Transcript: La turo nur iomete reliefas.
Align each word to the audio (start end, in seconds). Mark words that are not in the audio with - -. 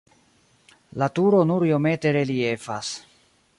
La 1.01 1.09
turo 1.19 1.43
nur 1.51 1.67
iomete 1.69 2.17
reliefas. 2.19 2.93